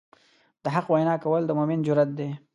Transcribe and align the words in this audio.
د 0.63 0.65
حق 0.75 0.87
وینا 0.93 1.15
کول 1.23 1.41
د 1.45 1.51
مؤمن 1.57 1.79
جرئت 1.87 2.09
دی. 2.17 2.29